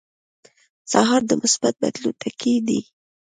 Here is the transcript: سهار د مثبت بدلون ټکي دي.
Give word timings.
سهار 0.91 1.21
د 1.27 1.31
مثبت 1.41 1.73
بدلون 1.81 2.15
ټکي 2.21 2.55
دي. 2.67 2.79